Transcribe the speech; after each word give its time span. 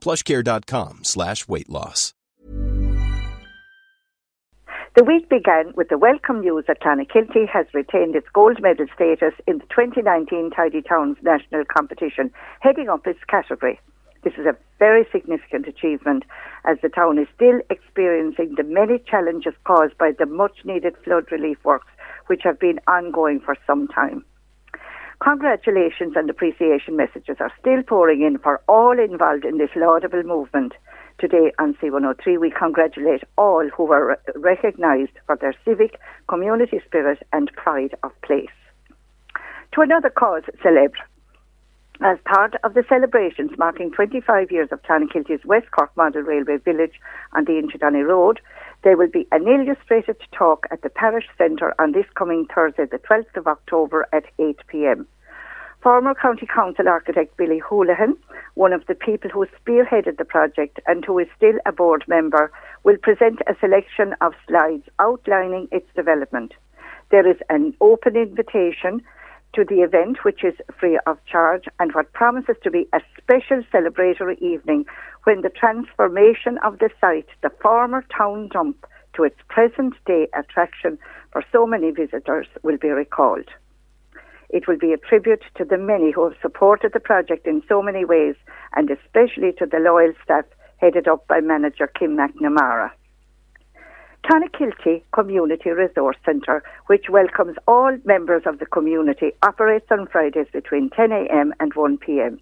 plushcare.com 0.00 1.00
slash 1.04 1.46
weight 1.46 1.68
loss. 1.68 2.14
The 4.96 5.04
week 5.04 5.28
began 5.28 5.72
with 5.76 5.88
the 5.88 5.98
welcome 5.98 6.40
news 6.40 6.64
that 6.66 6.80
Clonakilty 6.80 7.48
has 7.48 7.66
retained 7.72 8.16
its 8.16 8.26
gold 8.32 8.60
medal 8.60 8.86
status 8.92 9.34
in 9.46 9.58
the 9.58 9.66
2019 9.66 10.50
Tidy 10.50 10.82
Towns 10.82 11.16
National 11.22 11.64
Competition, 11.64 12.32
heading 12.58 12.88
up 12.88 13.06
its 13.06 13.20
category. 13.28 13.78
This 14.24 14.34
is 14.34 14.46
a 14.46 14.56
very 14.80 15.06
significant 15.12 15.68
achievement 15.68 16.24
as 16.64 16.78
the 16.82 16.88
town 16.88 17.18
is 17.18 17.28
still 17.34 17.60
experiencing 17.70 18.56
the 18.56 18.64
many 18.64 18.98
challenges 18.98 19.54
caused 19.64 19.96
by 19.96 20.10
the 20.18 20.26
much 20.26 20.64
needed 20.64 20.96
flood 21.04 21.30
relief 21.30 21.58
works 21.64 21.86
which 22.26 22.42
have 22.42 22.58
been 22.58 22.80
ongoing 22.86 23.40
for 23.40 23.56
some 23.66 23.86
time. 23.88 24.24
Congratulations 25.22 26.14
and 26.16 26.30
appreciation 26.30 26.96
messages 26.96 27.36
are 27.40 27.52
still 27.60 27.82
pouring 27.82 28.22
in 28.22 28.38
for 28.38 28.62
all 28.66 28.98
involved 28.98 29.44
in 29.44 29.58
this 29.58 29.68
laudable 29.76 30.22
movement. 30.22 30.72
Today 31.18 31.52
on 31.58 31.74
C103, 31.74 32.40
we 32.40 32.50
congratulate 32.50 33.22
all 33.36 33.68
who 33.68 33.84
were 33.84 34.18
recognised 34.34 35.12
for 35.26 35.36
their 35.36 35.54
civic, 35.62 36.00
community 36.26 36.80
spirit 36.86 37.18
and 37.34 37.52
pride 37.52 37.94
of 38.02 38.12
place. 38.22 38.48
To 39.74 39.82
another 39.82 40.08
cause 40.08 40.44
celebre, 40.62 40.98
as 42.02 42.18
part 42.24 42.54
of 42.64 42.74
the 42.74 42.84
celebrations 42.88 43.50
marking 43.58 43.90
25 43.90 44.50
years 44.50 44.68
of 44.72 44.82
Clonakilty's 44.82 45.44
West 45.44 45.70
Cork 45.70 45.94
Model 45.96 46.22
Railway 46.22 46.56
Village 46.56 46.98
on 47.34 47.44
the 47.44 47.52
Inchydoney 47.52 48.06
Road, 48.06 48.40
there 48.82 48.96
will 48.96 49.10
be 49.10 49.26
an 49.32 49.46
illustrated 49.46 50.16
talk 50.32 50.66
at 50.70 50.80
the 50.82 50.88
Parish 50.88 51.26
Centre 51.36 51.74
on 51.78 51.92
this 51.92 52.06
coming 52.14 52.46
Thursday, 52.54 52.86
the 52.86 52.98
12th 52.98 53.36
of 53.36 53.46
October 53.46 54.08
at 54.12 54.24
8 54.38 54.56
pm. 54.66 55.06
Former 55.82 56.14
County 56.14 56.46
Council 56.46 56.88
architect 56.88 57.36
Billy 57.36 57.58
Houlihan, 57.58 58.16
one 58.54 58.72
of 58.72 58.86
the 58.86 58.94
people 58.94 59.30
who 59.30 59.46
spearheaded 59.46 60.16
the 60.16 60.24
project 60.24 60.80
and 60.86 61.04
who 61.04 61.18
is 61.18 61.28
still 61.36 61.58
a 61.66 61.72
board 61.72 62.04
member, 62.06 62.50
will 62.82 62.98
present 62.98 63.40
a 63.46 63.56
selection 63.60 64.14
of 64.20 64.32
slides 64.48 64.84
outlining 64.98 65.68
its 65.70 65.86
development. 65.94 66.54
There 67.10 67.28
is 67.28 67.38
an 67.48 67.74
open 67.80 68.16
invitation 68.16 69.02
to 69.54 69.64
the 69.64 69.82
event, 69.82 70.24
which 70.24 70.44
is 70.44 70.54
free 70.78 70.98
of 71.06 71.18
charge, 71.26 71.64
and 71.78 71.92
what 71.92 72.12
promises 72.12 72.56
to 72.62 72.70
be 72.70 72.88
a 72.92 73.00
special 73.18 73.62
celebratory 73.72 74.38
evening 74.40 74.86
when 75.24 75.42
the 75.42 75.50
transformation 75.50 76.58
of 76.64 76.78
the 76.78 76.90
site, 77.00 77.28
the 77.42 77.50
former 77.62 78.04
town 78.16 78.48
dump, 78.48 78.86
to 79.14 79.24
its 79.24 79.36
present 79.48 79.94
day 80.06 80.28
attraction 80.38 80.98
for 81.32 81.42
so 81.50 81.66
many 81.66 81.90
visitors 81.90 82.46
will 82.62 82.78
be 82.78 82.88
recalled. 82.88 83.48
It 84.48 84.66
will 84.66 84.78
be 84.78 84.92
a 84.92 84.98
tribute 84.98 85.42
to 85.56 85.64
the 85.64 85.78
many 85.78 86.10
who 86.10 86.24
have 86.24 86.38
supported 86.40 86.92
the 86.92 87.00
project 87.00 87.46
in 87.46 87.62
so 87.68 87.82
many 87.82 88.04
ways, 88.04 88.34
and 88.74 88.90
especially 88.90 89.52
to 89.58 89.66
the 89.66 89.78
loyal 89.78 90.12
staff 90.24 90.44
headed 90.78 91.06
up 91.06 91.26
by 91.26 91.40
manager 91.40 91.86
Kim 91.86 92.16
McNamara. 92.16 92.90
Clonakilty 94.24 95.02
Community 95.12 95.70
Resource 95.70 96.16
Centre, 96.24 96.62
which 96.86 97.06
welcomes 97.08 97.56
all 97.66 97.96
members 98.04 98.42
of 98.44 98.58
the 98.58 98.66
community, 98.66 99.32
operates 99.42 99.86
on 99.90 100.06
Fridays 100.06 100.46
between 100.52 100.90
10am 100.90 101.52
and 101.58 101.74
1pm. 101.74 102.38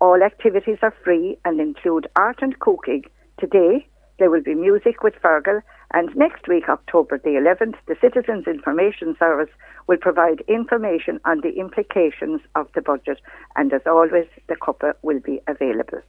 All 0.00 0.22
activities 0.22 0.78
are 0.82 0.94
free 1.04 1.38
and 1.44 1.60
include 1.60 2.08
art 2.16 2.38
and 2.42 2.58
cooking. 2.58 3.04
Today, 3.38 3.86
there 4.18 4.30
will 4.30 4.42
be 4.42 4.54
music 4.54 5.02
with 5.02 5.14
Fergal, 5.22 5.62
and 5.92 6.14
next 6.16 6.48
week, 6.48 6.68
October 6.68 7.18
the 7.18 7.30
11th, 7.30 7.76
the 7.86 7.96
Citizens 8.00 8.46
Information 8.46 9.14
Service 9.18 9.52
will 9.86 9.98
provide 9.98 10.42
information 10.48 11.20
on 11.24 11.40
the 11.40 11.52
implications 11.58 12.40
of 12.56 12.66
the 12.74 12.82
budget, 12.82 13.20
and 13.54 13.72
as 13.72 13.82
always, 13.86 14.26
the 14.48 14.56
cuppa 14.56 14.94
will 15.02 15.20
be 15.20 15.40
available. 15.46 16.00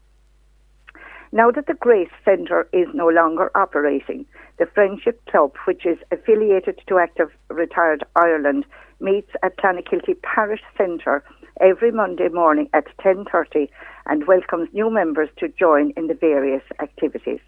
Now 1.33 1.51
that 1.51 1.67
the 1.67 1.73
Grace 1.73 2.09
Centre 2.23 2.69
is 2.71 2.87
no 2.93 3.09
longer 3.09 3.51
operating, 3.53 4.25
the 4.59 4.65
Friendship 4.65 5.21
Club, 5.25 5.51
which 5.65 5.85
is 5.85 5.97
affiliated 6.09 6.79
to 6.87 6.99
Active 6.99 7.31
Retired 7.49 8.05
Ireland, 8.15 8.65
meets 9.01 9.31
at 9.43 9.57
Clonakilty 9.57 10.21
Parish 10.21 10.63
Centre 10.77 11.23
every 11.59 11.91
Monday 11.91 12.29
morning 12.29 12.69
at 12.73 12.85
10.30 12.99 13.67
and 14.05 14.25
welcomes 14.25 14.69
new 14.71 14.89
members 14.89 15.29
to 15.37 15.49
join 15.49 15.91
in 15.97 16.07
the 16.07 16.13
various 16.13 16.63
activities. 16.81 17.41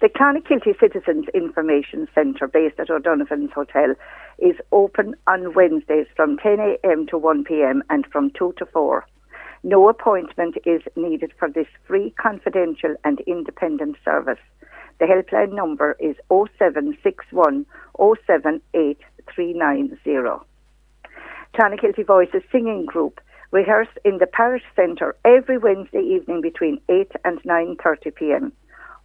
The 0.00 0.10
Clonakilty 0.10 0.78
Citizens 0.78 1.24
Information 1.32 2.06
Centre, 2.14 2.46
based 2.46 2.78
at 2.78 2.90
O'Donovan's 2.90 3.52
Hotel, 3.52 3.94
is 4.38 4.56
open 4.72 5.14
on 5.26 5.54
Wednesdays 5.54 6.06
from 6.14 6.36
10am 6.36 7.08
to 7.08 7.18
1pm 7.18 7.80
and 7.88 8.06
from 8.12 8.30
2 8.32 8.52
to 8.58 8.66
4. 8.66 9.06
No 9.66 9.88
appointment 9.88 10.58
is 10.66 10.82
needed 10.94 11.32
for 11.38 11.48
this 11.48 11.68
free, 11.86 12.10
confidential, 12.20 12.96
and 13.02 13.20
independent 13.20 13.96
service. 14.04 14.38
The 15.00 15.06
helpline 15.06 15.54
number 15.54 15.96
is 15.98 16.16
0761 16.28 17.64
078390. 17.98 20.44
Clonakilty 21.54 22.06
Voices 22.06 22.42
Singing 22.52 22.84
Group 22.84 23.22
rehearse 23.52 23.88
in 24.04 24.18
the 24.18 24.26
Parish 24.26 24.64
Centre 24.76 25.16
every 25.24 25.56
Wednesday 25.56 26.02
evening 26.02 26.42
between 26.42 26.78
8 26.90 27.12
and 27.24 27.42
9.30 27.44 28.14
p.m. 28.14 28.52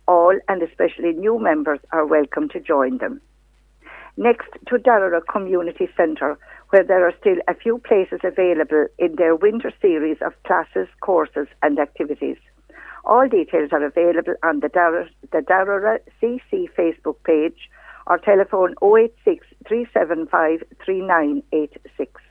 All 0.10 0.38
and 0.50 0.62
especially 0.62 1.14
new 1.14 1.40
members 1.40 1.80
are 1.94 2.06
welcome 2.06 2.50
to 2.50 2.60
join 2.60 2.98
them. 2.98 3.22
Next 4.20 4.50
to 4.68 4.78
Darragh 4.78 5.26
Community 5.32 5.88
Centre, 5.96 6.38
where 6.72 6.84
there 6.84 7.08
are 7.08 7.14
still 7.22 7.38
a 7.48 7.54
few 7.54 7.78
places 7.78 8.20
available 8.22 8.88
in 8.98 9.16
their 9.16 9.34
winter 9.34 9.72
series 9.82 10.18
of 10.22 10.34
classes, 10.44 10.90
courses, 11.00 11.48
and 11.64 11.80
activities. 11.80 12.36
All 13.06 13.30
details 13.30 13.70
are 13.72 13.82
available 13.82 14.34
on 14.44 14.60
the 14.60 14.68
Darragh, 14.68 15.08
the 15.32 16.02
CC 16.22 16.68
Facebook 16.78 17.16
page 17.24 17.70
or 18.08 18.18
telephone 18.18 18.76
086 18.84 19.48
375 19.66 20.64
3986. 20.84 22.22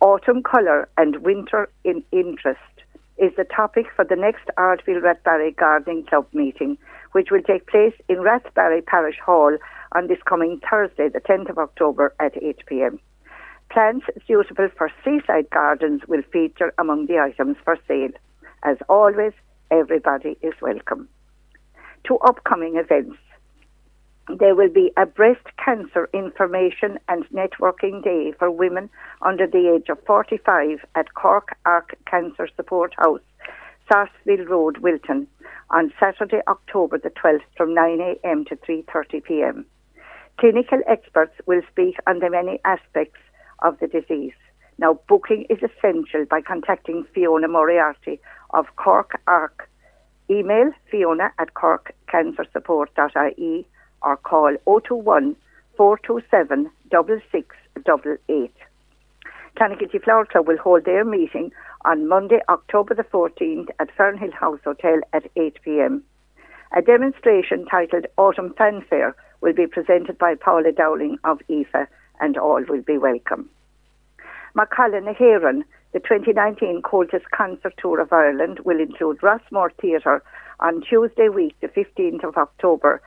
Autumn 0.00 0.42
colour 0.42 0.88
and 0.96 1.22
winter 1.22 1.68
in 1.84 2.02
interest 2.10 2.58
is 3.18 3.32
the 3.36 3.44
topic 3.44 3.84
for 3.94 4.06
the 4.06 4.16
next 4.16 4.48
Ardfield 4.56 5.02
Rathbarry 5.02 5.54
Gardening 5.54 6.06
Club 6.06 6.26
meeting, 6.32 6.78
which 7.18 7.32
will 7.32 7.42
take 7.42 7.66
place 7.66 7.94
in 8.08 8.18
Rathbarry 8.18 8.86
Parish 8.86 9.18
Hall 9.18 9.58
on 9.90 10.06
this 10.06 10.22
coming 10.24 10.60
Thursday, 10.70 11.08
the 11.08 11.18
10th 11.18 11.50
of 11.50 11.58
October 11.58 12.14
at 12.20 12.40
8 12.40 12.64
pm. 12.66 13.00
Plants 13.72 14.06
suitable 14.24 14.68
for 14.78 14.88
seaside 15.04 15.50
gardens 15.50 16.02
will 16.06 16.22
feature 16.32 16.72
among 16.78 17.06
the 17.06 17.18
items 17.18 17.56
for 17.64 17.76
sale. 17.88 18.12
As 18.62 18.76
always, 18.88 19.32
everybody 19.72 20.38
is 20.42 20.54
welcome. 20.62 21.08
To 22.04 22.18
upcoming 22.18 22.76
events, 22.76 23.18
there 24.38 24.54
will 24.54 24.70
be 24.70 24.92
a 24.96 25.04
breast 25.04 25.44
cancer 25.64 26.08
information 26.14 27.00
and 27.08 27.24
networking 27.30 28.00
day 28.00 28.32
for 28.38 28.48
women 28.48 28.90
under 29.22 29.48
the 29.48 29.74
age 29.74 29.88
of 29.88 29.98
45 30.06 30.84
at 30.94 31.14
Cork 31.14 31.56
Arc 31.64 31.98
Cancer 32.06 32.48
Support 32.54 32.94
House, 32.96 33.26
Sarsfield 33.90 34.48
Road, 34.48 34.78
Wilton, 34.78 35.26
on 35.70 35.92
Saturday, 35.98 36.40
October 36.46 36.98
the 36.98 37.10
12th 37.10 37.40
from 37.56 37.74
9am 37.74 38.46
to 38.48 38.56
3.30pm. 38.56 39.64
Clinical 40.38 40.80
experts 40.86 41.34
will 41.46 41.62
speak 41.70 41.96
on 42.06 42.20
the 42.20 42.30
many 42.30 42.60
aspects 42.64 43.18
of 43.60 43.78
the 43.80 43.86
disease. 43.86 44.32
Now, 44.78 44.98
booking 45.08 45.44
is 45.50 45.58
essential 45.58 46.24
by 46.30 46.40
contacting 46.40 47.04
Fiona 47.12 47.48
Moriarty 47.48 48.18
of 48.50 48.66
Cork 48.76 49.20
Arc. 49.26 49.68
Email 50.30 50.72
fiona 50.90 51.32
at 51.38 51.54
corkcancersupport.ie 51.54 53.66
or 54.02 54.16
call 54.18 54.54
021 54.66 55.34
427 55.76 56.70
6688. 56.90 58.52
Clonakilty 59.56 60.04
Flower 60.04 60.26
Club 60.26 60.46
will 60.46 60.58
hold 60.58 60.84
their 60.84 61.04
meeting 61.04 61.50
on 61.84 62.08
Monday, 62.08 62.40
October 62.48 62.94
the 62.94 63.04
14th 63.04 63.68
at 63.78 63.94
Fernhill 63.96 64.32
House 64.32 64.60
Hotel 64.64 65.00
at 65.12 65.30
8 65.36 65.58
pm. 65.62 66.02
A 66.76 66.82
demonstration 66.82 67.64
titled 67.66 68.06
Autumn 68.16 68.52
Fanfare 68.58 69.14
will 69.40 69.52
be 69.52 69.66
presented 69.66 70.18
by 70.18 70.34
Paula 70.34 70.72
Dowling 70.72 71.18
of 71.24 71.40
IFA 71.48 71.86
and 72.20 72.36
all 72.36 72.62
will 72.68 72.82
be 72.82 72.98
welcome. 72.98 73.48
Macallan 74.54 75.14
Heron, 75.14 75.64
the 75.92 76.00
2019 76.00 76.82
Comhaltas 76.82 77.22
Concert 77.32 77.74
Tour 77.78 78.00
of 78.00 78.12
Ireland 78.12 78.60
will 78.60 78.80
include 78.80 79.20
Rossmore 79.20 79.72
Theatre 79.80 80.22
on 80.60 80.82
Tuesday 80.82 81.28
week, 81.28 81.54
the 81.60 81.68
15th 81.68 82.24
of 82.24 82.36
October 82.36 83.00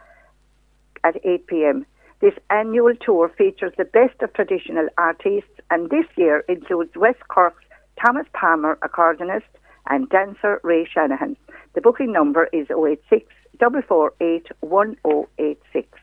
at 1.04 1.24
8 1.26 1.48
pm. 1.48 1.86
This 2.22 2.34
annual 2.50 2.94
tour 2.96 3.30
features 3.30 3.74
the 3.78 3.86
best 3.86 4.22
of 4.22 4.34
traditional 4.34 4.88
artists 4.98 5.60
and 5.70 5.90
this 5.90 6.06
year 6.16 6.46
includes 6.48 6.96
West 6.96 7.28
Cork's 7.28 7.64
Thomas 8.04 8.26
Palmer, 8.34 8.78
accordionist, 8.82 9.44
and 9.88 10.10
dancer 10.10 10.60
Ray 10.64 10.88
Shanahan. 10.92 11.38
The 11.76 11.82
booking 11.82 12.12
number 12.12 12.50
is 12.52 12.68
086 12.70 13.32
448 13.60 14.48
1086. 14.62 16.00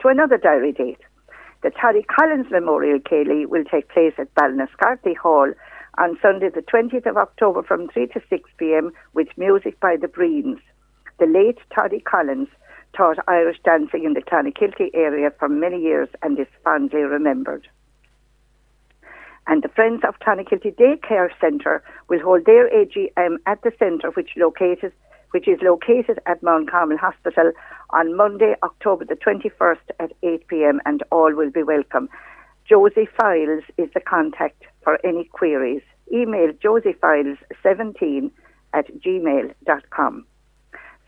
To 0.00 0.08
another 0.08 0.36
diary 0.36 0.72
date. 0.72 1.00
The 1.62 1.70
Toddy 1.70 2.04
Collins 2.04 2.46
Memorial 2.52 3.00
Ceilidh 3.00 3.46
will 3.46 3.64
take 3.64 3.88
place 3.88 4.12
at 4.16 4.32
Ballinascarthy 4.36 5.16
Hall 5.16 5.52
on 5.98 6.16
Sunday, 6.22 6.50
the 6.50 6.62
20th 6.62 7.06
of 7.06 7.16
October 7.16 7.64
from 7.64 7.88
3 7.88 8.06
to 8.08 8.20
6 8.30 8.50
pm 8.56 8.92
with 9.14 9.26
music 9.36 9.80
by 9.80 9.96
the 10.00 10.06
Breens. 10.06 10.60
The 11.18 11.26
late 11.26 11.58
Toddy 11.74 11.98
Collins 11.98 12.48
taught 12.96 13.18
Irish 13.26 13.58
dancing 13.64 14.04
in 14.04 14.12
the 14.12 14.22
Clonakilty 14.22 14.90
area 14.94 15.32
for 15.36 15.48
many 15.48 15.80
years 15.82 16.08
and 16.22 16.38
is 16.38 16.46
fondly 16.62 17.00
remembered. 17.00 17.66
And 19.48 19.62
the 19.62 19.68
Friends 19.68 20.02
of 20.06 20.18
Clonakilty 20.20 20.76
Daycare 20.76 21.30
Centre 21.40 21.82
will 22.08 22.20
hold 22.20 22.44
their 22.44 22.68
AGM 22.68 23.38
at 23.46 23.62
the 23.62 23.72
centre, 23.78 24.10
which 24.10 24.30
located 24.36 24.92
which 25.30 25.46
is 25.46 25.58
located 25.60 26.18
at 26.24 26.42
Mount 26.42 26.70
Carmel 26.70 26.96
Hospital 26.96 27.52
on 27.90 28.16
Monday, 28.16 28.54
October 28.62 29.04
the 29.04 29.14
21st 29.14 29.76
at 30.00 30.12
8 30.22 30.46
pm, 30.48 30.80
and 30.86 31.02
all 31.12 31.34
will 31.34 31.50
be 31.50 31.62
welcome. 31.62 32.08
Josie 32.66 33.08
Files 33.18 33.64
is 33.76 33.90
the 33.92 34.00
contact 34.00 34.62
for 34.82 34.98
any 35.04 35.24
queries. 35.24 35.82
Email 36.12 36.52
josiefiles17 36.52 38.30
at 38.72 38.86
gmail.com. 39.00 40.24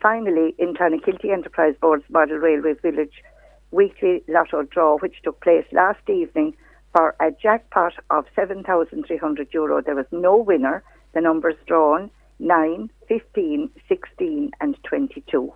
Finally, 0.01 0.55
in 0.59 0.75
Clonakilty 0.75 1.31
Enterprise 1.31 1.73
Board's 1.81 2.05
Model 2.09 2.37
Railway 2.37 2.73
Village 2.73 3.23
weekly 3.71 4.23
lotto 4.27 4.63
draw, 4.63 4.97
which 4.97 5.21
took 5.23 5.39
place 5.41 5.65
last 5.71 6.07
evening 6.09 6.55
for 6.93 7.15
a 7.19 7.31
jackpot 7.31 7.93
of 8.09 8.25
7,300 8.35 9.47
euro. 9.53 9.81
There 9.81 9.95
was 9.95 10.05
no 10.11 10.37
winner. 10.37 10.83
The 11.13 11.21
numbers 11.21 11.55
drawn 11.67 12.11
9, 12.39 12.89
15, 13.07 13.69
16, 13.87 14.51
and 14.59 14.77
22. 14.83 15.53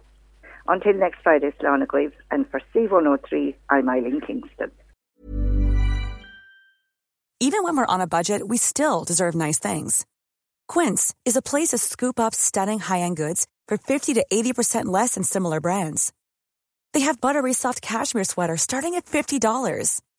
Until 0.67 0.93
next 0.93 1.21
Friday, 1.21 1.51
Slánna 1.61 1.87
Graves, 1.87 2.15
and 2.31 2.49
for 2.49 2.61
C103, 2.73 3.55
I'm 3.69 3.89
Eileen 3.89 4.21
Kingston. 4.21 4.71
Even 7.39 7.63
when 7.63 7.77
we're 7.77 7.85
on 7.85 8.01
a 8.01 8.07
budget, 8.07 8.47
we 8.47 8.57
still 8.57 9.03
deserve 9.03 9.35
nice 9.35 9.59
things. 9.59 10.05
Quince 10.67 11.13
is 11.25 11.35
a 11.35 11.41
place 11.41 11.69
to 11.69 11.77
scoop 11.77 12.19
up 12.19 12.33
stunning 12.33 12.79
high 12.79 13.01
end 13.01 13.17
goods 13.17 13.45
for 13.67 13.77
50 13.77 14.13
to 14.15 14.25
80% 14.31 14.85
less 14.85 15.15
than 15.15 15.23
similar 15.23 15.59
brands. 15.59 16.11
They 16.93 17.01
have 17.01 17.21
buttery 17.21 17.53
soft 17.53 17.81
cashmere 17.81 18.23
sweaters 18.23 18.61
starting 18.61 18.95
at 18.95 19.05
$50, 19.05 20.01